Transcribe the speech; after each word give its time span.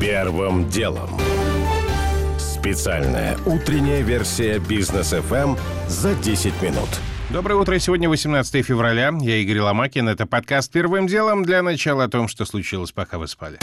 Первым 0.00 0.68
делом. 0.68 1.08
Специальная 2.38 3.38
утренняя 3.46 4.02
версия 4.02 4.58
бизнес 4.58 5.14
FM 5.14 5.58
за 5.88 6.14
10 6.14 6.60
минут. 6.60 6.88
Доброе 7.30 7.54
утро. 7.54 7.78
Сегодня 7.78 8.08
18 8.08 8.64
февраля. 8.64 9.10
Я 9.20 9.36
Игорь 9.36 9.60
Ломакин. 9.60 10.08
Это 10.08 10.26
подкаст 10.26 10.70
«Первым 10.70 11.06
делом» 11.06 11.44
для 11.44 11.62
начала 11.62 12.04
о 12.04 12.08
том, 12.08 12.28
что 12.28 12.44
случилось, 12.44 12.92
пока 12.92 13.18
вы 13.18 13.26
спали. 13.26 13.58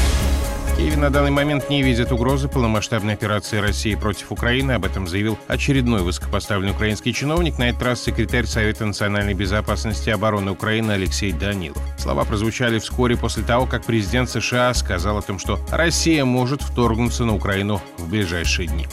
Киев 0.84 0.98
на 0.98 1.10
данный 1.10 1.32
момент 1.32 1.70
не 1.70 1.82
видит 1.82 2.12
угрозы 2.12 2.50
полномасштабной 2.50 3.14
операции 3.14 3.58
России 3.58 3.96
против 3.96 4.34
Украины. 4.34 4.74
Об 4.74 4.84
этом 4.84 5.08
заявил 5.08 5.40
очередной 5.48 6.02
высокопоставленный 6.02 6.74
украинский 6.74 7.14
чиновник, 7.14 7.58
на 7.58 7.70
этот 7.70 7.84
раз 7.84 8.04
секретарь 8.04 8.46
Совета 8.46 8.86
национальной 8.86 9.34
безопасности 9.34 10.10
и 10.10 10.12
обороны 10.12 10.52
Украины 10.52 10.92
Алексей 10.92 11.32
Данилов. 11.32 11.82
Слова 11.98 12.26
прозвучали 12.26 12.80
вскоре 12.80 13.16
после 13.16 13.44
того, 13.44 13.66
как 13.66 13.86
президент 13.86 14.30
США 14.30 14.74
сказал 14.74 15.20
о 15.20 15.22
том, 15.22 15.40
что 15.40 15.58
Россия 15.72 16.26
может 16.26 16.62
вторгнуться 16.62 17.24
на 17.24 17.34
Украину 17.34 17.82
в 17.98 18.10
ближайшие 18.10 18.68
дни. 18.68 18.86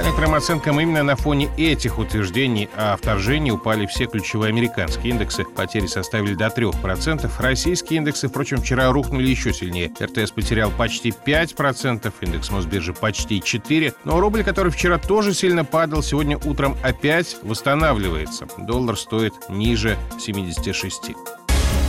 По 0.00 0.02
некоторым 0.02 0.34
оценкам, 0.34 0.80
именно 0.80 1.02
на 1.02 1.14
фоне 1.14 1.50
этих 1.58 1.98
утверждений 1.98 2.70
о 2.74 2.96
вторжении 2.96 3.50
упали 3.50 3.84
все 3.84 4.06
ключевые 4.06 4.48
американские 4.48 5.12
индексы. 5.12 5.44
Потери 5.44 5.84
составили 5.88 6.32
до 6.32 6.46
3%. 6.46 7.30
Российские 7.38 7.98
индексы, 7.98 8.28
впрочем, 8.28 8.62
вчера 8.62 8.90
рухнули 8.92 9.28
еще 9.28 9.52
сильнее. 9.52 9.92
РТС 10.00 10.30
потерял 10.30 10.70
почти 10.70 11.10
5%, 11.10 12.14
индекс 12.22 12.50
Мосбиржи 12.50 12.94
почти 12.94 13.40
4%. 13.40 13.92
Но 14.04 14.20
рубль, 14.20 14.42
который 14.42 14.72
вчера 14.72 14.96
тоже 14.96 15.34
сильно 15.34 15.66
падал, 15.66 16.02
сегодня 16.02 16.38
утром 16.38 16.78
опять 16.82 17.36
восстанавливается. 17.42 18.48
Доллар 18.56 18.96
стоит 18.96 19.34
ниже 19.50 19.98
76. 20.18 21.10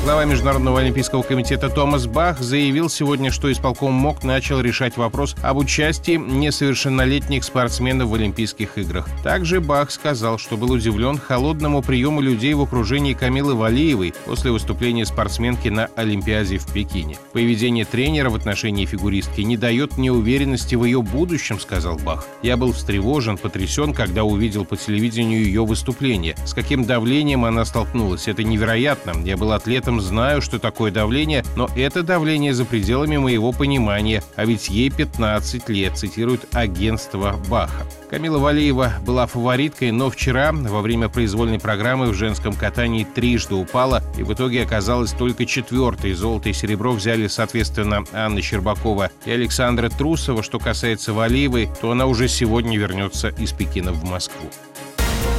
Глава 0.04 0.26
Международного 0.26 0.80
олимпийского 0.80 1.22
комитета 1.22 1.70
Томас 1.70 2.08
Бах 2.08 2.40
заявил 2.40 2.90
сегодня, 2.90 3.30
что 3.30 3.52
исполком 3.52 3.94
МОК 3.94 4.24
начал 4.24 4.60
решать 4.60 4.98
вопрос 4.98 5.36
об 5.44 5.58
участии 5.58 6.14
несовершеннолетних 6.14 7.44
спортсменов 7.44 8.10
в 8.10 8.16
Олимпийских 8.16 8.80
играх. 8.80 9.08
Также 9.22 9.62
Бах 9.62 9.92
сказал, 9.92 10.40
что 10.40 10.58
был 10.58 10.72
удивлен 10.72 11.20
холодному 11.20 11.84
приему 11.84 12.20
людей 12.20 12.56
в 12.56 12.62
окружении 12.62 13.14
Камилы 13.14 13.54
Валиевой 13.54 14.16
после 14.26 14.50
выступления 14.50 15.06
спортсменки 15.06 15.68
на 15.68 15.88
Олимпиаде 15.96 16.58
в 16.58 16.66
Пекине. 16.74 17.18
Поведение 17.32 17.86
тренера 17.86 18.32
в 18.32 18.36
отношении 18.36 18.88
фигуристки 18.88 19.42
не 19.42 19.56
дает 19.56 20.00
мне 20.00 20.12
уверенности 20.12 20.74
в 20.74 20.84
ее 20.84 21.04
будущем, 21.04 21.60
сказал 21.60 21.98
Бах. 22.00 22.26
Я 22.42 22.58
был 22.58 22.74
встревожен, 22.74 23.38
потрясен, 23.38 23.94
когда 23.94 24.24
увидел 24.24 24.66
по 24.66 24.76
телевидению 24.76 25.44
ее 25.44 25.64
выступление. 25.64 26.36
С 26.44 26.56
каким 26.56 26.86
давлением 26.86 27.46
она 27.46 27.66
столкнулась. 27.66 28.28
Это 28.28 28.44
невероятно. 28.44 29.14
Я 29.24 29.38
был 29.38 29.52
атлетом 29.52 29.91
этом 29.92 30.02
знаю, 30.02 30.42
что 30.42 30.58
такое 30.58 30.90
давление, 30.90 31.44
но 31.58 31.70
это 31.76 32.02
давление 32.02 32.54
за 32.54 32.64
пределами 32.64 33.18
моего 33.18 33.52
понимания, 33.52 34.24
а 34.38 34.46
ведь 34.46 34.70
ей 34.70 34.90
15 34.90 35.68
лет, 35.68 35.98
цитирует 35.98 36.48
агентство 36.54 37.36
Баха. 37.50 37.86
Камила 38.10 38.40
Валиева 38.40 38.94
была 39.06 39.28
фавориткой, 39.28 39.92
но 39.92 40.10
вчера 40.10 40.54
во 40.54 40.82
время 40.82 41.10
произвольной 41.10 41.60
программы 41.60 42.08
в 42.08 42.14
женском 42.14 42.54
катании 42.54 43.04
трижды 43.04 43.56
упала 43.56 44.02
и 44.18 44.24
в 44.24 44.34
итоге 44.34 44.64
оказалась 44.64 45.12
только 45.12 45.46
четвертой. 45.46 46.14
Золото 46.14 46.50
и 46.50 46.54
серебро 46.54 46.94
взяли, 46.94 47.28
соответственно, 47.28 48.04
Анна 48.14 48.42
Щербакова 48.42 49.12
и 49.26 49.32
Александра 49.32 49.90
Трусова. 49.90 50.44
Что 50.44 50.60
касается 50.60 51.14
Валиевой, 51.14 51.70
то 51.82 51.92
она 51.92 52.06
уже 52.06 52.28
сегодня 52.28 52.78
вернется 52.78 53.30
из 53.30 53.52
Пекина 53.52 53.92
в 53.92 54.04
Москву. 54.04 54.50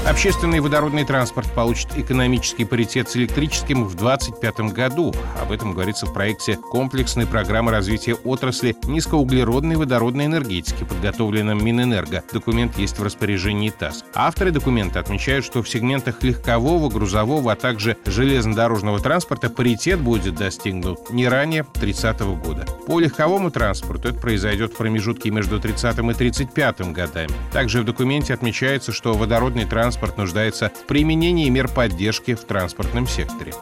Общественный 0.05 0.58
водородный 0.58 1.05
транспорт 1.05 1.48
получит 1.55 1.97
экономический 1.97 2.64
паритет 2.64 3.08
с 3.08 3.17
электрическим 3.17 3.84
в 3.84 3.95
2025 3.95 4.75
году. 4.75 5.14
Об 5.41 5.53
этом 5.53 5.75
говорится 5.75 6.06
в 6.06 6.12
проекте 6.12 6.56
комплексной 6.56 7.25
программы 7.25 7.70
развития 7.70 8.14
отрасли 8.14 8.75
низкоуглеродной 8.83 9.77
водородной 9.77 10.27
энергетики, 10.27 10.83
подготовленном 10.83 11.64
Минэнерго. 11.64 12.25
Документ 12.33 12.77
есть 12.78 12.98
в 12.98 13.03
распоряжении 13.05 13.70
ТАСС. 13.70 14.05
Авторы 14.12 14.51
документа 14.51 14.98
отмечают, 14.98 15.45
что 15.45 15.62
в 15.62 15.68
сегментах 15.68 16.20
легкового, 16.24 16.91
грузового, 16.91 17.52
а 17.52 17.57
также 17.57 17.96
железнодорожного 18.05 18.98
транспорта 18.98 19.51
паритет 19.51 20.01
будет 20.01 20.35
достигнут 20.35 21.11
не 21.11 21.29
ранее 21.29 21.64
30 21.74 22.20
года. 22.42 22.67
По 22.89 22.98
легковому 22.98 23.52
транспорту 23.52 24.08
это 24.08 24.18
произойдет 24.18 24.73
в 24.73 24.77
промежутке 24.77 25.30
между 25.30 25.61
30 25.61 25.96
и 25.96 26.14
35 26.14 26.92
годами. 26.92 27.30
Также 27.52 27.83
в 27.83 27.85
документе 27.85 28.35
отмечается, 28.35 28.91
что 28.91 29.14
водородный 29.14 29.64
транспорт 29.64 29.92
транспорт 29.92 30.17
нуждается 30.17 30.70
в 30.70 30.86
применении 30.86 31.51
мер 31.51 31.69
поддержки 31.69 32.35
в 32.35 32.45
транспортном 32.45 33.07
секторе. 33.07 33.53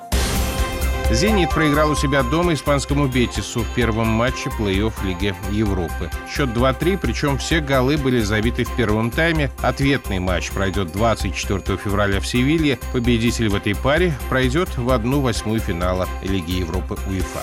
«Зенит» 1.11 1.51
проиграл 1.51 1.91
у 1.91 1.97
себя 1.97 2.23
дома 2.23 2.55
испанскому 2.55 3.09
«Бетису» 3.09 3.65
в 3.65 3.75
первом 3.75 4.07
матче 4.07 4.49
плей-офф 4.57 4.93
Лиги 5.05 5.35
Европы. 5.51 6.09
Счет 6.33 6.51
2-3, 6.51 6.99
причем 7.03 7.37
все 7.37 7.59
голы 7.59 7.97
были 7.97 8.21
забиты 8.21 8.63
в 8.63 8.77
первом 8.77 9.11
тайме. 9.11 9.51
Ответный 9.61 10.21
матч 10.21 10.53
пройдет 10.53 10.93
24 10.93 11.77
февраля 11.79 12.21
в 12.21 12.27
Севилье. 12.29 12.79
Победитель 12.93 13.49
в 13.49 13.57
этой 13.57 13.75
паре 13.75 14.15
пройдет 14.29 14.79
в 14.79 14.89
одну 14.91 15.21
восьмую 15.21 15.59
финала 15.59 16.07
Лиги 16.23 16.61
Европы 16.61 16.97
УЕФА. 17.09 17.41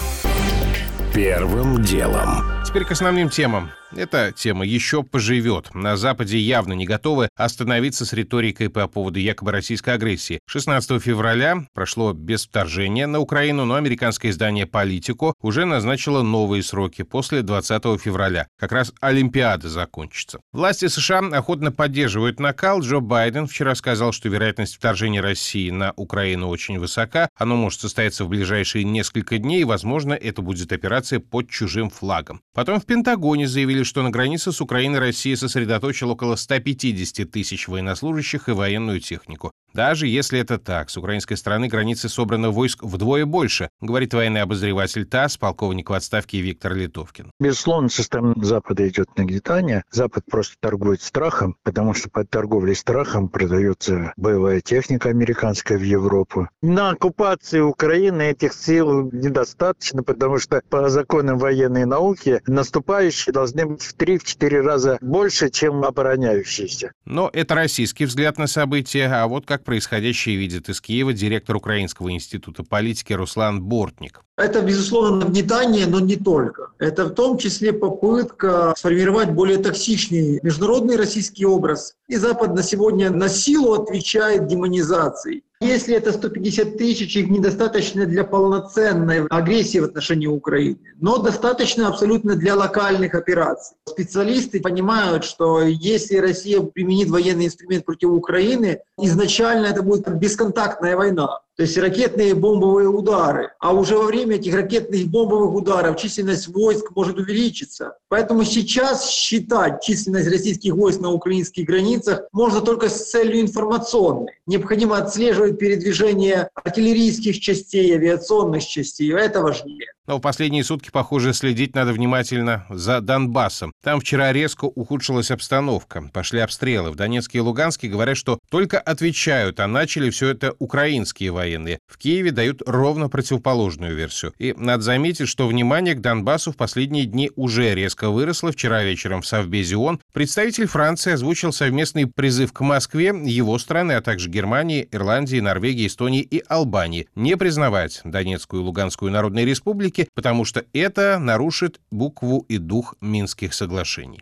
Первым 1.13 1.81
делом. 1.81 2.45
Теперь 2.65 2.85
к 2.85 2.91
основным 2.91 3.29
темам. 3.29 3.69
Эта 3.95 4.33
тема 4.33 4.65
еще 4.65 5.03
поживет. 5.03 5.73
На 5.73 5.95
Западе 5.95 6.37
явно 6.37 6.73
не 6.73 6.85
готовы 6.85 7.29
остановиться 7.35 8.05
с 8.05 8.13
риторикой 8.13 8.69
по 8.69 8.87
поводу 8.87 9.19
якобы 9.19 9.51
российской 9.51 9.91
агрессии. 9.91 10.39
16 10.47 11.01
февраля 11.01 11.65
прошло 11.73 12.11
без 12.13 12.45
вторжения 12.45 13.07
на 13.07 13.19
Украину, 13.19 13.65
но 13.65 13.75
американское 13.75 14.31
издание 14.31 14.65
«Политико» 14.65 15.33
уже 15.41 15.65
назначило 15.65 16.21
новые 16.21 16.63
сроки 16.63 17.03
после 17.03 17.43
20 17.43 18.01
февраля. 18.01 18.47
Как 18.59 18.73
раз 18.73 18.91
Олимпиада 18.99 19.69
закончится. 19.69 20.39
Власти 20.51 20.87
США 20.87 21.19
охотно 21.19 21.71
поддерживают 21.71 22.39
накал. 22.39 22.81
Джо 22.81 22.99
Байден 22.99 23.47
вчера 23.47 23.73
сказал, 23.75 24.11
что 24.11 24.27
вероятность 24.27 24.75
вторжения 24.75 25.21
России 25.21 25.69
на 25.69 25.93
Украину 25.95 26.49
очень 26.49 26.77
высока. 26.77 27.29
Оно 27.37 27.55
может 27.55 27.79
состояться 27.79 28.25
в 28.25 28.29
ближайшие 28.29 28.83
несколько 28.83 29.37
дней, 29.37 29.61
и, 29.61 29.65
возможно, 29.65 30.13
это 30.13 30.41
будет 30.41 30.71
операция 30.73 31.19
под 31.19 31.49
чужим 31.49 31.89
флагом. 31.89 32.41
Потом 32.53 32.79
в 32.79 32.85
Пентагоне 32.85 33.47
заявили, 33.47 33.76
заявили, 33.77 33.83
что 33.83 34.03
на 34.03 34.09
границе 34.09 34.51
с 34.51 34.61
Украиной 34.61 34.99
Россия 34.99 35.35
сосредоточила 35.35 36.13
около 36.13 36.35
150 36.35 37.29
тысяч 37.29 37.67
военнослужащих 37.67 38.49
и 38.49 38.51
военную 38.51 38.99
технику. 38.99 39.51
Даже 39.77 40.07
если 40.07 40.39
это 40.39 40.57
так, 40.57 40.89
с 40.89 40.97
украинской 40.97 41.35
стороны 41.35 41.67
границы 41.67 42.09
собрано 42.09 42.49
войск 42.49 42.81
вдвое 42.81 43.27
больше, 43.27 43.69
говорит 43.79 44.11
военный 44.11 44.41
обозреватель 44.41 45.05
ТАСС, 45.05 45.37
полковник 45.37 45.91
в 45.91 45.93
отставке 45.93 46.41
Виктор 46.41 46.73
Литовкин. 46.73 47.29
Безусловно, 47.39 47.87
со 47.87 48.01
стороны 48.01 48.33
Запада 48.43 48.89
идет 48.89 49.15
нагнетание. 49.15 49.83
Запад 49.91 50.23
просто 50.25 50.55
торгует 50.59 51.03
страхом, 51.03 51.57
потому 51.61 51.93
что 51.93 52.09
под 52.09 52.27
торговлей 52.27 52.73
страхом 52.73 53.29
продается 53.29 54.13
боевая 54.17 54.61
техника 54.61 55.09
американская 55.09 55.77
в 55.77 55.83
Европу. 55.83 56.49
На 56.63 56.89
оккупации 56.89 57.59
Украины 57.59 58.31
этих 58.31 58.53
сил 58.53 59.11
недостаточно, 59.11 60.01
потому 60.01 60.39
что 60.39 60.63
по 60.71 60.89
законам 60.89 61.37
военной 61.37 61.85
науки 61.85 62.41
наступающие 62.47 63.31
должны 63.31 63.67
быть 63.67 63.83
в 63.83 63.95
3-4 63.95 64.59
раза 64.59 64.97
больше, 65.01 65.51
чем 65.51 65.83
обороняющиеся. 65.83 66.93
Но 67.05 67.29
это 67.31 67.53
российский 67.53 68.05
взгляд 68.05 68.39
на 68.39 68.47
события, 68.47 69.05
а 69.05 69.27
вот 69.27 69.45
как 69.45 69.66
происходящее 69.67 70.37
видит 70.37 70.69
из 70.69 70.79
Киева 70.79 71.11
директор 71.11 71.53
Украинского 71.57 72.09
института 72.13 72.63
политики 72.63 73.11
Руслан 73.11 73.61
Бортник. 73.61 74.21
Это, 74.37 74.61
безусловно, 74.61 75.25
нагнетание, 75.25 75.85
но 75.87 75.99
не 75.99 76.15
только. 76.15 76.71
Это 76.79 77.03
в 77.03 77.09
том 77.09 77.37
числе 77.37 77.73
попытка 77.73 78.73
сформировать 78.77 79.31
более 79.31 79.57
токсичный 79.57 80.39
международный 80.41 80.95
российский 80.95 81.45
образ. 81.45 81.95
И 82.07 82.15
Запад 82.15 82.55
на 82.55 82.63
сегодня 82.63 83.09
на 83.09 83.27
силу 83.27 83.73
отвечает 83.73 84.47
демонизацией. 84.47 85.43
Если 85.59 85.95
это 85.95 86.13
150 86.13 86.77
тысяч, 86.77 87.15
их 87.15 87.29
недостаточно 87.29 88.05
для 88.05 88.23
полноценной 88.23 89.25
агрессии 89.27 89.79
в 89.79 89.85
отношении 89.85 90.27
Украины, 90.27 90.77
но 90.99 91.17
достаточно 91.17 91.87
абсолютно 91.87 92.35
для 92.35 92.55
локальных 92.55 93.15
операций. 93.15 93.75
Специалисты 93.85 94.61
понимают, 94.61 95.23
что 95.23 95.61
если 95.61 96.17
Россия 96.17 96.61
применит 96.61 97.09
военный 97.09 97.47
инструмент 97.47 97.85
против 97.85 98.09
Украины, 98.09 98.81
изначально 98.99 99.65
это 99.65 99.81
будет 99.81 100.07
бесконтактная 100.19 100.95
война 100.95 101.41
то 101.57 101.63
есть 101.63 101.75
ракетные 101.75 102.35
бомбовые 102.35 102.87
удары. 102.87 103.49
А 103.59 103.73
уже 103.73 103.97
во 103.97 104.03
время 104.03 104.35
этих 104.35 104.53
ракетных 104.53 105.07
бомбовых 105.07 105.55
ударов 105.55 105.99
численность 105.99 106.47
войск 106.49 106.91
может 106.95 107.17
увеличиться. 107.17 107.97
Поэтому 108.09 108.43
сейчас 108.43 109.09
считать 109.09 109.81
численность 109.81 110.29
российских 110.29 110.75
войск 110.75 111.01
на 111.01 111.11
украинских 111.11 111.65
границах 111.65 112.27
можно 112.31 112.61
только 112.61 112.89
с 112.89 113.09
целью 113.09 113.41
информационной. 113.41 114.33
Необходимо 114.45 114.99
отслеживать 114.99 115.57
передвижение 115.57 116.51
артиллерийских 116.53 117.39
частей, 117.39 117.91
авиационных 117.95 118.63
частей. 118.63 119.11
Это 119.11 119.41
важнее. 119.41 119.96
Но 120.07 120.17
в 120.17 120.21
последние 120.21 120.63
сутки, 120.63 120.89
похоже, 120.89 121.33
следить 121.33 121.75
надо 121.75 121.91
внимательно 121.91 122.65
за 122.69 123.01
Донбассом. 123.01 123.73
Там 123.83 123.99
вчера 123.99 124.31
резко 124.31 124.63
ухудшилась 124.63 125.31
обстановка. 125.31 126.09
Пошли 126.13 126.39
обстрелы. 126.39 126.91
В 126.91 126.95
Донецке 126.95 127.39
и 127.39 127.41
Луганске 127.41 127.89
говорят, 127.89 128.15
что 128.15 128.39
только 128.49 128.79
отвечают, 128.79 129.59
а 129.59 129.67
начали 129.67 130.09
все 130.09 130.29
это 130.29 130.55
украинские 130.59 131.31
военные. 131.31 131.79
В 131.87 131.97
Киеве 131.97 132.31
дают 132.31 132.61
ровно 132.65 133.09
противоположную 133.09 133.95
версию. 133.95 134.33
И 134.37 134.53
надо 134.57 134.83
заметить, 134.83 135.27
что 135.27 135.45
внимание 135.45 135.93
к 135.93 135.99
Донбассу 135.99 136.53
в 136.53 136.55
последние 136.55 137.05
дни 137.05 137.29
уже 137.35 137.75
резко 137.75 138.09
выросло. 138.09 138.53
Вчера 138.53 138.83
вечером 138.83 139.21
в 139.21 139.27
Совбезе 139.27 139.75
ООН 139.75 139.99
представитель 140.13 140.67
Франции 140.67 141.11
озвучил 141.11 141.51
совместный 141.51 142.07
призыв 142.07 142.53
к 142.53 142.61
Москве, 142.61 143.07
его 143.07 143.59
страны, 143.59 143.93
а 143.93 144.01
также 144.01 144.29
Германии, 144.29 144.87
Ирландии, 144.91 145.41
Норвегии, 145.41 145.87
Эстонии 145.87 146.21
и 146.21 146.41
Албании 146.47 147.07
не 147.15 147.35
признавать 147.35 147.99
Донецкую 148.05 148.61
и 148.61 148.65
Луганскую 148.65 149.11
народные 149.11 149.45
республики, 149.45 149.96
потому 150.13 150.45
что 150.45 150.65
это 150.73 151.19
нарушит 151.19 151.79
букву 151.91 152.45
и 152.47 152.57
дух 152.57 152.95
Минских 153.01 153.53
соглашений. 153.53 154.19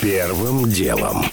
Первым 0.00 0.64
делом. 0.64 1.24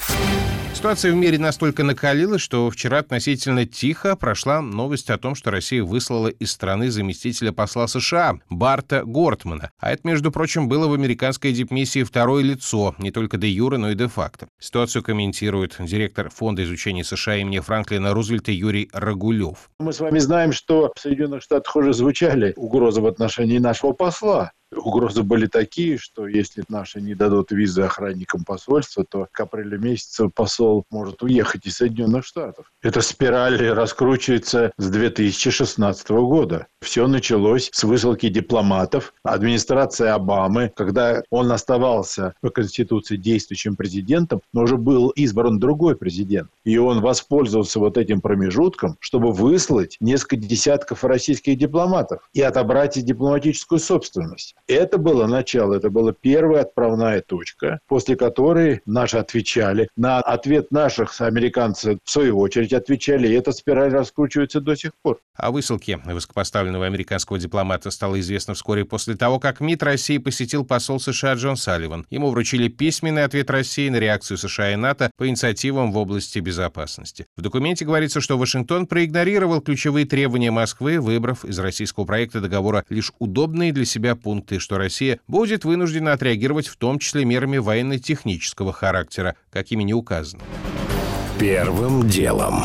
Ситуация 0.73 1.13
в 1.13 1.15
мире 1.15 1.39
настолько 1.39 1.85
накалилась, 1.85 2.41
что 2.41 2.69
вчера 2.69 2.99
относительно 2.99 3.65
тихо 3.65 4.17
прошла 4.17 4.61
новость 4.61 5.09
о 5.09 5.17
том, 5.17 5.35
что 5.35 5.51
Россия 5.51 5.81
выслала 5.81 6.27
из 6.27 6.51
страны 6.51 6.91
заместителя 6.91 7.53
посла 7.53 7.87
США 7.87 8.35
Барта 8.49 9.03
Гортмана. 9.05 9.71
А 9.79 9.91
это, 9.91 10.01
между 10.03 10.31
прочим, 10.31 10.67
было 10.67 10.87
в 10.87 10.93
американской 10.93 11.53
дипмиссии 11.53 12.03
второе 12.03 12.43
лицо, 12.43 12.93
не 12.99 13.11
только 13.11 13.37
де 13.37 13.47
юре, 13.47 13.77
но 13.77 13.91
и 13.91 13.95
де 13.95 14.07
факто. 14.07 14.49
Ситуацию 14.59 15.01
комментирует 15.01 15.77
директор 15.79 16.29
Фонда 16.29 16.63
изучения 16.63 17.05
США 17.05 17.37
имени 17.37 17.59
Франклина 17.59 18.13
Рузвельта 18.13 18.51
Юрий 18.51 18.89
Рагулев. 18.91 19.69
Мы 19.79 19.93
с 19.93 20.01
вами 20.01 20.19
знаем, 20.19 20.51
что 20.51 20.91
в 20.93 20.99
Соединенных 20.99 21.41
Штатах 21.41 21.73
уже 21.75 21.93
звучали 21.93 22.53
угрозы 22.57 22.99
в 22.99 23.07
отношении 23.07 23.59
нашего 23.59 23.93
посла. 23.93 24.51
Угрозы 24.75 25.23
были 25.23 25.47
такие, 25.47 25.97
что 25.97 26.27
если 26.27 26.63
наши 26.67 26.99
не 27.01 27.15
дадут 27.15 27.51
визы 27.51 27.83
охранникам 27.83 28.43
посольства, 28.43 29.05
то 29.09 29.27
к 29.31 29.39
апрелю 29.39 29.79
месяца 29.79 30.27
посол 30.27 30.85
может 30.89 31.23
уехать 31.23 31.65
из 31.65 31.75
Соединенных 31.77 32.25
Штатов. 32.25 32.71
Эта 32.81 33.01
спираль 33.01 33.57
раскручивается 33.69 34.71
с 34.77 34.89
2016 34.89 36.09
года. 36.09 36.67
Все 36.81 37.07
началось 37.07 37.69
с 37.71 37.83
высылки 37.83 38.27
дипломатов. 38.29 39.13
Администрация 39.23 40.13
Обамы, 40.13 40.71
когда 40.75 41.23
он 41.29 41.51
оставался 41.51 42.33
по 42.41 42.49
Конституции 42.49 43.15
действующим 43.15 43.75
президентом, 43.75 44.41
но 44.51 44.63
уже 44.63 44.77
был 44.77 45.09
избран 45.09 45.59
другой 45.59 45.95
президент. 45.95 46.49
И 46.65 46.77
он 46.77 47.01
воспользовался 47.01 47.79
вот 47.79 47.97
этим 47.97 48.19
промежутком, 48.19 48.97
чтобы 48.99 49.31
выслать 49.31 49.97
несколько 50.01 50.35
десятков 50.35 51.03
российских 51.03 51.57
дипломатов 51.57 52.29
и 52.33 52.41
отобрать 52.41 52.97
их 52.97 53.05
дипломатическую 53.05 53.79
собственность. 53.79 54.55
Это 54.67 54.97
было 54.97 55.27
начало, 55.27 55.75
это 55.75 55.89
была 55.89 56.11
первая 56.11 56.63
отправная 56.63 57.21
точка, 57.21 57.79
после 57.87 58.17
которой 58.17 58.81
наши 58.85 59.17
отвечали. 59.17 59.87
На 59.95 60.19
ответ 60.19 60.71
наших 60.71 61.21
американцы, 61.21 61.99
в 62.03 62.09
свою 62.09 62.37
очередь, 62.39 62.73
отвечали, 62.73 63.29
и 63.29 63.33
эта 63.33 63.53
спираль 63.53 63.91
раскручивается 63.91 64.59
до 64.59 64.75
сих 64.75 64.91
пор. 65.01 65.19
О 65.35 65.51
высылке 65.51 65.97
высокопоставленного 66.03 66.85
американского 66.85 67.39
дипломата 67.39 67.91
стало 67.91 68.19
известно 68.19 68.55
вскоре 68.55 68.83
после 68.83 69.15
того, 69.15 69.39
как 69.39 69.61
МИД 69.61 69.83
России 69.83 70.17
посетил 70.17 70.65
посол 70.65 70.99
США 70.99 71.35
Джон 71.35 71.55
Салливан. 71.55 72.05
Ему 72.09 72.29
вручили 72.29 72.67
письменный 72.67 73.23
ответ 73.23 73.49
России 73.49 73.87
на 73.87 73.97
реакцию 73.97 74.37
США 74.37 74.73
и 74.73 74.75
НАТО 74.75 75.11
по 75.15 75.29
инициативам 75.29 75.93
в 75.93 75.97
области 75.97 76.39
безопасности. 76.39 77.25
В 77.37 77.41
документе 77.41 77.85
говорится, 77.85 78.19
что 78.19 78.37
Вашингтон 78.37 78.85
проигнорировал 78.85 79.61
ключевые 79.61 80.05
требования 80.05 80.51
Москвы, 80.51 80.99
выбрав 80.99 81.45
из 81.45 81.57
российского 81.57 82.03
проекта 82.03 82.41
договора 82.41 82.83
лишь 82.89 83.13
удобные 83.19 83.71
для 83.71 83.85
себя 83.85 84.15
пункты 84.15 84.56
пункты, 84.57 84.59
что 84.59 84.77
Россия 84.77 85.19
будет 85.27 85.65
вынуждена 85.65 86.13
отреагировать 86.13 86.67
в 86.67 86.75
том 86.77 86.99
числе 86.99 87.25
мерами 87.25 87.57
военно-технического 87.57 88.73
характера, 88.73 89.35
какими 89.51 89.83
не 89.83 89.93
указано. 89.93 90.43
Первым 91.39 92.07
делом. 92.09 92.63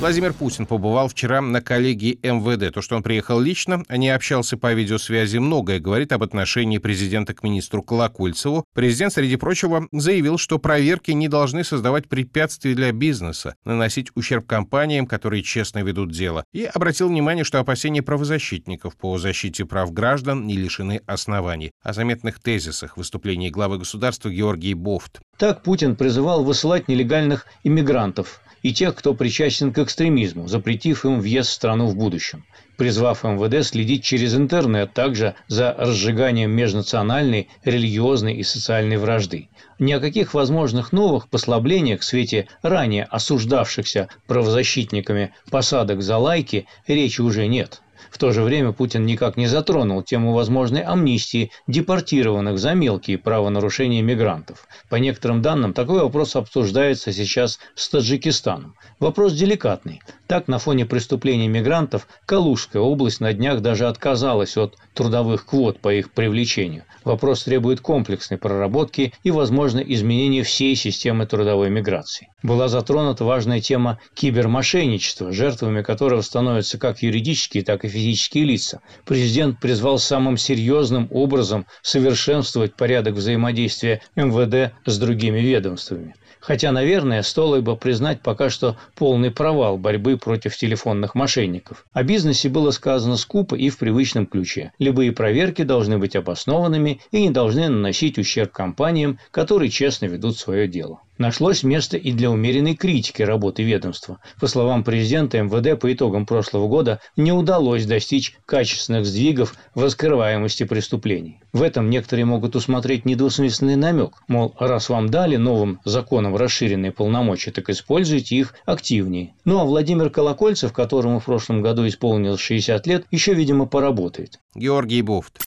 Владимир 0.00 0.32
Путин 0.32 0.64
побывал 0.64 1.08
вчера 1.08 1.42
на 1.42 1.60
коллегии 1.60 2.18
МВД. 2.22 2.72
То, 2.72 2.80
что 2.80 2.96
он 2.96 3.02
приехал 3.02 3.38
лично, 3.38 3.84
а 3.86 3.98
не 3.98 4.08
общался 4.08 4.56
по 4.56 4.72
видеосвязи, 4.72 5.36
многое 5.36 5.78
говорит 5.78 6.12
об 6.12 6.22
отношении 6.22 6.78
президента 6.78 7.34
к 7.34 7.42
министру 7.42 7.82
Колокольцеву. 7.82 8.64
Президент, 8.74 9.12
среди 9.12 9.36
прочего, 9.36 9.88
заявил, 9.92 10.38
что 10.38 10.58
проверки 10.58 11.10
не 11.10 11.28
должны 11.28 11.64
создавать 11.64 12.08
препятствия 12.08 12.74
для 12.74 12.92
бизнеса, 12.92 13.56
наносить 13.66 14.08
ущерб 14.14 14.46
компаниям, 14.46 15.06
которые 15.06 15.42
честно 15.42 15.80
ведут 15.80 16.12
дело, 16.12 16.44
и 16.50 16.64
обратил 16.64 17.10
внимание, 17.10 17.44
что 17.44 17.58
опасения 17.58 18.02
правозащитников 18.02 18.96
по 18.96 19.18
защите 19.18 19.66
прав 19.66 19.92
граждан 19.92 20.46
не 20.46 20.56
лишены 20.56 21.02
оснований. 21.04 21.72
О 21.82 21.92
заметных 21.92 22.40
тезисах 22.40 22.96
выступлений 22.96 23.50
главы 23.50 23.76
государства 23.76 24.30
Георгий 24.30 24.72
Бофт. 24.72 25.20
Так 25.36 25.62
Путин 25.62 25.94
призывал 25.94 26.42
высылать 26.42 26.88
нелегальных 26.88 27.44
иммигрантов 27.64 28.40
и 28.62 28.72
тех, 28.72 28.94
кто 28.94 29.14
причастен 29.14 29.72
к 29.72 29.78
экстремизму, 29.78 30.48
запретив 30.48 31.04
им 31.04 31.20
въезд 31.20 31.50
в 31.50 31.52
страну 31.52 31.86
в 31.86 31.96
будущем, 31.96 32.44
призвав 32.76 33.24
МВД 33.24 33.66
следить 33.66 34.04
через 34.04 34.34
интернет 34.34 34.92
также 34.92 35.34
за 35.48 35.74
разжиганием 35.78 36.50
межнациональной, 36.50 37.48
религиозной 37.64 38.34
и 38.34 38.42
социальной 38.42 38.96
вражды. 38.96 39.48
Ни 39.78 39.92
о 39.92 40.00
каких 40.00 40.34
возможных 40.34 40.92
новых 40.92 41.28
послаблениях 41.28 42.00
в 42.00 42.04
свете 42.04 42.48
ранее 42.62 43.04
осуждавшихся 43.04 44.08
правозащитниками 44.26 45.32
посадок 45.50 46.02
за 46.02 46.18
лайки 46.18 46.66
речи 46.86 47.20
уже 47.20 47.46
нет. 47.46 47.82
В 48.10 48.18
то 48.18 48.32
же 48.32 48.42
время 48.42 48.72
Путин 48.72 49.04
никак 49.06 49.36
не 49.36 49.46
затронул 49.46 50.02
тему 50.02 50.32
возможной 50.32 50.82
амнистии 50.82 51.50
депортированных 51.66 52.58
за 52.58 52.74
мелкие 52.74 53.18
правонарушения 53.18 54.02
мигрантов. 54.02 54.66
По 54.88 54.96
некоторым 54.96 55.42
данным, 55.42 55.72
такой 55.72 56.00
вопрос 56.00 56.36
обсуждается 56.36 57.12
сейчас 57.12 57.58
с 57.74 57.88
Таджикистаном. 57.88 58.74
Вопрос 58.98 59.34
деликатный. 59.34 60.00
Так, 60.26 60.48
на 60.48 60.58
фоне 60.58 60.86
преступлений 60.86 61.48
мигрантов 61.48 62.06
Калужская 62.26 62.82
область 62.82 63.20
на 63.20 63.32
днях 63.32 63.60
даже 63.60 63.88
отказалась 63.88 64.56
от 64.56 64.76
трудовых 64.94 65.46
квот 65.46 65.80
по 65.80 65.92
их 65.92 66.12
привлечению. 66.12 66.84
Вопрос 67.04 67.44
требует 67.44 67.80
комплексной 67.80 68.38
проработки 68.38 69.12
и, 69.24 69.30
возможно, 69.30 69.80
изменения 69.80 70.42
всей 70.42 70.76
системы 70.76 71.26
трудовой 71.26 71.70
миграции. 71.70 72.28
Была 72.42 72.68
затронута 72.68 73.24
важная 73.24 73.60
тема 73.60 73.98
кибермошенничества, 74.14 75.32
жертвами 75.32 75.82
которого 75.82 76.20
становятся 76.20 76.78
как 76.78 77.02
юридические, 77.02 77.64
так 77.64 77.84
и 77.84 77.88
физические 77.90 78.44
лица. 78.44 78.80
Президент 79.04 79.60
призвал 79.60 79.98
самым 79.98 80.36
серьезным 80.36 81.08
образом 81.10 81.66
совершенствовать 81.82 82.74
порядок 82.74 83.14
взаимодействия 83.14 84.00
МВД 84.16 84.72
с 84.86 84.98
другими 84.98 85.40
ведомствами. 85.40 86.14
Хотя, 86.40 86.72
наверное, 86.72 87.22
стоило 87.22 87.60
бы 87.60 87.76
признать 87.76 88.22
пока 88.22 88.48
что 88.48 88.76
полный 88.94 89.30
провал 89.30 89.76
борьбы 89.76 90.16
против 90.16 90.56
телефонных 90.56 91.14
мошенников. 91.14 91.84
О 91.92 92.02
бизнесе 92.02 92.48
было 92.48 92.70
сказано 92.70 93.16
скупо 93.16 93.54
и 93.54 93.68
в 93.68 93.76
привычном 93.76 94.26
ключе. 94.26 94.72
Любые 94.78 95.12
проверки 95.12 95.62
должны 95.62 95.98
быть 95.98 96.16
обоснованными 96.16 97.00
и 97.12 97.22
не 97.22 97.30
должны 97.30 97.68
наносить 97.68 98.18
ущерб 98.18 98.52
компаниям, 98.52 99.18
которые 99.30 99.68
честно 99.68 100.06
ведут 100.06 100.38
свое 100.38 100.66
дело 100.66 101.00
нашлось 101.20 101.62
место 101.62 101.96
и 101.96 102.10
для 102.10 102.30
умеренной 102.30 102.74
критики 102.74 103.22
работы 103.22 103.62
ведомства. 103.62 104.18
По 104.40 104.48
словам 104.48 104.82
президента 104.82 105.40
МВД, 105.40 105.78
по 105.78 105.92
итогам 105.92 106.26
прошлого 106.26 106.66
года 106.66 107.00
не 107.16 107.30
удалось 107.30 107.86
достичь 107.86 108.34
качественных 108.46 109.06
сдвигов 109.06 109.54
в 109.74 109.84
раскрываемости 109.84 110.64
преступлений. 110.64 111.40
В 111.52 111.62
этом 111.62 111.90
некоторые 111.90 112.24
могут 112.24 112.56
усмотреть 112.56 113.04
недвусмысленный 113.04 113.76
намек, 113.76 114.22
мол, 114.26 114.54
раз 114.58 114.88
вам 114.88 115.08
дали 115.08 115.36
новым 115.36 115.80
законом 115.84 116.36
расширенные 116.36 116.90
полномочия, 116.90 117.50
так 117.50 117.68
используйте 117.68 118.36
их 118.36 118.54
активнее. 118.64 119.34
Ну 119.44 119.60
а 119.60 119.64
Владимир 119.64 120.10
Колокольцев, 120.10 120.72
которому 120.72 121.20
в 121.20 121.26
прошлом 121.26 121.60
году 121.60 121.86
исполнилось 121.86 122.40
60 122.40 122.86
лет, 122.86 123.06
еще, 123.10 123.34
видимо, 123.34 123.66
поработает. 123.66 124.40
Георгий 124.54 125.02
Буфт. 125.02 125.38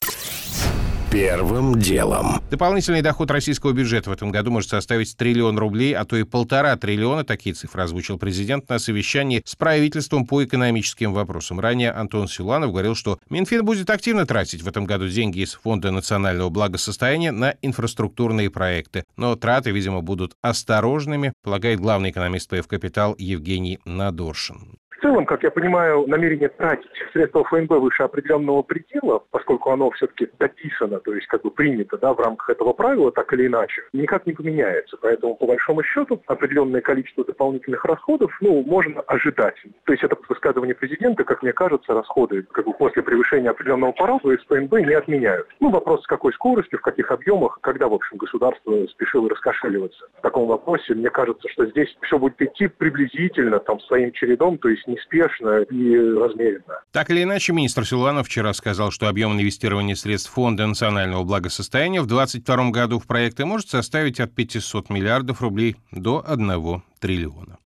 Первым 1.14 1.78
делом. 1.78 2.42
Дополнительный 2.50 3.00
доход 3.00 3.30
российского 3.30 3.70
бюджета 3.70 4.10
в 4.10 4.12
этом 4.12 4.32
году 4.32 4.50
может 4.50 4.70
составить 4.70 5.16
триллион 5.16 5.56
рублей, 5.56 5.94
а 5.94 6.04
то 6.04 6.16
и 6.16 6.24
полтора 6.24 6.76
триллиона. 6.76 7.22
Такие 7.22 7.54
цифры 7.54 7.84
озвучил 7.84 8.18
президент 8.18 8.68
на 8.68 8.80
совещании 8.80 9.40
с 9.44 9.54
правительством 9.54 10.26
по 10.26 10.42
экономическим 10.42 11.12
вопросам. 11.12 11.60
Ранее 11.60 11.92
Антон 11.92 12.26
Силанов 12.26 12.72
говорил, 12.72 12.96
что 12.96 13.20
Минфин 13.30 13.64
будет 13.64 13.90
активно 13.90 14.26
тратить 14.26 14.62
в 14.62 14.66
этом 14.66 14.86
году 14.86 15.06
деньги 15.08 15.38
из 15.38 15.54
Фонда 15.54 15.92
национального 15.92 16.48
благосостояния 16.48 17.30
на 17.30 17.54
инфраструктурные 17.62 18.50
проекты. 18.50 19.04
Но 19.16 19.36
траты, 19.36 19.70
видимо, 19.70 20.00
будут 20.00 20.34
осторожными, 20.42 21.32
полагает 21.44 21.78
главный 21.78 22.10
экономист 22.10 22.50
ПФ 22.50 22.66
«Капитал» 22.66 23.14
Евгений 23.16 23.78
Надоршин 23.84 24.78
целом, 25.04 25.26
как 25.26 25.42
я 25.42 25.50
понимаю, 25.50 26.06
намерение 26.06 26.48
тратить 26.48 26.90
средства 27.12 27.44
ФНБ 27.44 27.72
выше 27.72 28.04
определенного 28.04 28.62
предела, 28.62 29.22
поскольку 29.30 29.70
оно 29.70 29.90
все-таки 29.90 30.30
дописано, 30.38 30.98
то 31.00 31.12
есть 31.14 31.26
как 31.26 31.42
бы 31.42 31.50
принято 31.50 31.98
да, 31.98 32.14
в 32.14 32.20
рамках 32.20 32.48
этого 32.48 32.72
правила, 32.72 33.12
так 33.12 33.30
или 33.34 33.46
иначе, 33.46 33.82
никак 33.92 34.26
не 34.26 34.32
поменяется. 34.32 34.96
Поэтому, 35.02 35.34
по 35.34 35.46
большому 35.46 35.82
счету, 35.82 36.22
определенное 36.26 36.80
количество 36.80 37.22
дополнительных 37.22 37.84
расходов 37.84 38.34
ну, 38.40 38.62
можно 38.62 39.02
ожидать. 39.02 39.56
То 39.84 39.92
есть 39.92 40.02
это 40.02 40.16
высказывание 40.26 40.74
президента, 40.74 41.22
как 41.24 41.42
мне 41.42 41.52
кажется, 41.52 41.92
расходы 41.92 42.42
как 42.52 42.64
бы 42.64 42.72
после 42.72 43.02
превышения 43.02 43.50
определенного 43.50 43.92
порога 43.92 44.32
из 44.32 44.42
ФНБ 44.46 44.72
не 44.86 44.94
отменяют. 44.94 45.48
Ну, 45.60 45.70
вопрос 45.70 46.02
с 46.02 46.06
какой 46.06 46.32
скоростью, 46.32 46.78
в 46.78 46.82
каких 46.82 47.10
объемах, 47.10 47.58
когда, 47.60 47.88
в 47.88 47.92
общем, 47.92 48.16
государство 48.16 48.86
спешило 48.86 49.28
раскошеливаться. 49.28 50.06
В 50.18 50.22
таком 50.22 50.46
вопросе, 50.46 50.94
мне 50.94 51.10
кажется, 51.10 51.46
что 51.50 51.66
здесь 51.66 51.94
все 52.00 52.18
будет 52.18 52.40
идти 52.40 52.68
приблизительно 52.68 53.58
там 53.58 53.80
своим 53.80 54.10
чередом, 54.12 54.56
то 54.56 54.70
есть 54.70 54.88
неспешно 54.94 55.62
и 55.62 55.96
размеренно. 56.18 56.80
Так 56.92 57.10
или 57.10 57.22
иначе, 57.22 57.52
министр 57.52 57.86
Силуанов 57.86 58.26
вчера 58.26 58.52
сказал, 58.52 58.90
что 58.90 59.08
объем 59.08 59.32
инвестирования 59.32 59.94
средств 59.94 60.32
Фонда 60.32 60.66
национального 60.66 61.24
благосостояния 61.24 62.00
в 62.00 62.06
2022 62.06 62.70
году 62.70 62.98
в 62.98 63.06
проекты 63.06 63.44
может 63.44 63.68
составить 63.68 64.20
от 64.20 64.34
500 64.34 64.90
миллиардов 64.90 65.42
рублей 65.42 65.76
до 65.90 66.24
1 66.26 66.82
триллиона. 67.00 67.58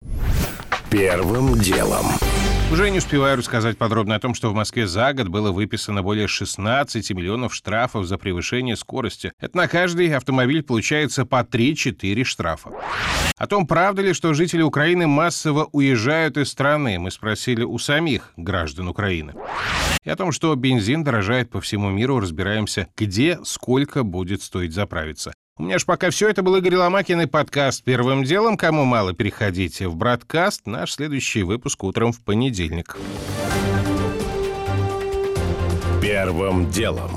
Первым 0.91 1.55
делом. 1.59 2.07
Уже 2.73 2.91
не 2.91 2.99
успеваю 2.99 3.37
рассказать 3.37 3.79
подробно 3.79 4.17
о 4.17 4.19
том, 4.19 4.35
что 4.35 4.51
в 4.51 4.55
Москве 4.55 4.89
за 4.89 5.13
год 5.13 5.29
было 5.29 5.53
выписано 5.53 6.03
более 6.03 6.27
16 6.27 7.13
миллионов 7.13 7.55
штрафов 7.55 8.07
за 8.07 8.19
превышение 8.19 8.75
скорости. 8.75 9.33
Это 9.39 9.57
на 9.57 9.69
каждый 9.69 10.13
автомобиль 10.13 10.65
получается 10.65 11.25
по 11.25 11.43
3-4 11.43 12.25
штрафа. 12.25 12.71
О 13.37 13.47
том, 13.47 13.69
правда 13.69 14.03
ли, 14.03 14.13
что 14.13 14.35
жители 14.35 14.63
Украины 14.63 15.07
массово 15.07 15.69
уезжают 15.71 16.37
из 16.39 16.49
страны, 16.49 16.99
мы 16.99 17.13
спросили 17.13 17.63
у 17.63 17.79
самих 17.79 18.33
граждан 18.37 18.89
Украины. 18.89 19.35
И 20.03 20.11
о 20.11 20.17
том, 20.17 20.33
что 20.33 20.53
бензин 20.57 21.05
дорожает 21.05 21.51
по 21.51 21.61
всему 21.61 21.91
миру, 21.91 22.19
разбираемся, 22.19 22.89
где, 22.97 23.39
сколько 23.45 24.03
будет 24.03 24.43
стоить 24.43 24.73
заправиться. 24.73 25.33
У 25.59 25.63
меня 25.63 25.79
ж 25.79 25.87
пока 25.87 26.11
все 26.11 26.29
это 26.29 26.43
был 26.43 26.57
Игорь 26.57 26.77
Ломакин 26.77 27.23
и 27.23 27.27
подкаст 27.27 27.83
«Первым 27.83 28.25
делом». 28.25 28.59
Кому 28.59 28.85
мало, 28.85 29.15
переходите 29.15 29.89
в 29.89 29.97
«Браткаст». 29.97 30.67
Наш 30.67 30.93
следующий 30.93 31.45
выпуск 31.45 31.83
утром 31.83 32.13
в 32.13 32.21
понедельник. 32.21 32.99
Первым 36.03 36.71
делом. 36.71 37.11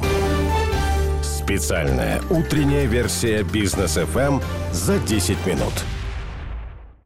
Специальная 1.22 2.22
утренняя 2.29 2.86
версия 2.86 3.43
«Бизнес 3.43 3.98
FM 3.98 4.41
за 4.72 5.00
10 5.00 5.46
минут». 5.46 5.74